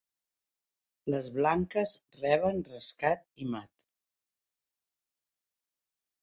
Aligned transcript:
Les 1.13 1.27
blanques 1.35 1.93
reben 2.23 2.63
escac 2.79 3.23
i 3.45 3.51
mat. 3.57 3.71